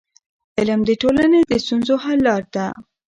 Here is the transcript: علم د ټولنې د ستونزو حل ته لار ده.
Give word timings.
علم 0.57 0.79
د 0.87 0.91
ټولنې 1.01 1.39
د 1.51 1.53
ستونزو 1.63 1.93
حل 2.03 2.19
ته 2.23 2.23
لار 2.25 2.43
ده. 2.53 2.65